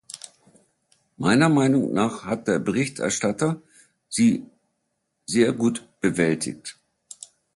[1.17, 3.61] Meiner Meinung nach hat der Berichterstatter
[4.09, 4.47] sie
[5.27, 6.79] sehr gut bewältigt.